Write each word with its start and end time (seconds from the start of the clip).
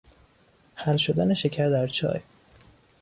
حل 0.75 0.97
شدن 0.97 1.33
شکر 1.33 1.69
در 1.69 1.87
چای 1.87 2.19